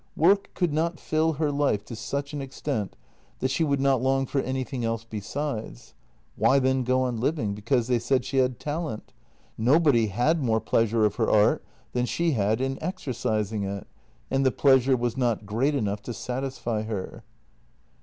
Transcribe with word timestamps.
Work 0.17 0.55
could 0.55 0.73
not 0.73 0.97
till 0.97 1.33
her 1.33 1.51
life 1.51 1.85
to 1.85 1.95
such 1.95 2.33
an 2.33 2.41
extent 2.41 2.95
that 3.37 3.51
she 3.51 3.63
would 3.63 3.79
not 3.79 4.01
long 4.01 4.25
for 4.25 4.41
anything 4.41 4.83
else 4.83 5.03
besides. 5.03 5.93
Why 6.35 6.57
then 6.57 6.83
go 6.83 7.03
on 7.03 7.17
living 7.19 7.53
because 7.53 7.85
they 7.87 7.99
said 7.99 8.25
she 8.25 8.37
had 8.37 8.59
talent? 8.59 9.13
Nobody 9.59 10.07
had 10.07 10.41
more 10.41 10.59
pleasure 10.59 11.05
of 11.05 11.17
her 11.17 11.29
art 11.29 11.63
than 11.93 12.07
she 12.07 12.31
had 12.31 12.61
in 12.61 12.81
exercising 12.81 13.61
it, 13.61 13.85
and 14.31 14.43
the 14.43 14.49
pleasure 14.49 14.97
was 14.97 15.15
not 15.17 15.45
great 15.45 15.75
enough 15.75 16.01
to 16.01 16.15
satisfy 16.15 16.81
her. 16.81 17.23